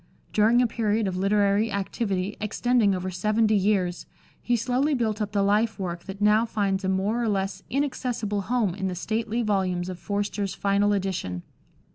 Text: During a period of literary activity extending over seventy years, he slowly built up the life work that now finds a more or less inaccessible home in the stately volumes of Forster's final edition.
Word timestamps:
During 0.33 0.63
a 0.63 0.65
period 0.65 1.07
of 1.07 1.15
literary 1.15 1.71
activity 1.71 2.35
extending 2.41 2.95
over 2.95 3.11
seventy 3.11 3.55
years, 3.55 4.07
he 4.41 4.55
slowly 4.55 4.95
built 4.95 5.21
up 5.21 5.31
the 5.31 5.43
life 5.43 5.77
work 5.77 6.05
that 6.05 6.19
now 6.19 6.43
finds 6.43 6.83
a 6.83 6.89
more 6.89 7.21
or 7.21 7.29
less 7.29 7.61
inaccessible 7.69 8.41
home 8.41 8.73
in 8.73 8.87
the 8.87 8.95
stately 8.95 9.43
volumes 9.43 9.89
of 9.89 9.99
Forster's 9.99 10.55
final 10.55 10.91
edition. 10.91 11.43